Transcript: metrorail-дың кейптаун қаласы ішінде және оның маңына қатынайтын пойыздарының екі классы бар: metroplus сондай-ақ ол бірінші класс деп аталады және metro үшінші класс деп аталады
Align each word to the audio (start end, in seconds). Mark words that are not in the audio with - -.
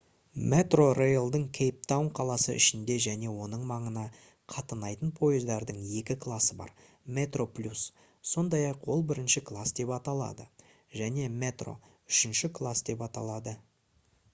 metrorail-дың 0.51 1.43
кейптаун 1.57 2.07
қаласы 2.19 2.53
ішінде 2.61 2.95
және 3.05 3.27
оның 3.43 3.65
маңына 3.71 4.05
қатынайтын 4.55 5.11
пойыздарының 5.19 5.85
екі 6.01 6.17
классы 6.25 6.57
бар: 6.63 6.73
metroplus 7.19 7.85
сондай-ақ 8.31 8.89
ол 8.97 9.07
бірінші 9.13 9.47
класс 9.53 9.77
деп 9.83 9.95
аталады 10.01 10.49
және 11.05 11.31
metro 11.47 11.79
үшінші 11.85 12.55
класс 12.61 12.87
деп 12.93 13.09
аталады 13.11 13.59